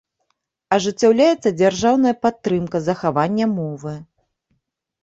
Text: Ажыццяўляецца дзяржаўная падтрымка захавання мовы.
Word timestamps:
Ажыццяўляецца 0.77 1.53
дзяржаўная 1.59 2.15
падтрымка 2.25 2.77
захавання 2.89 3.45
мовы. 3.57 3.97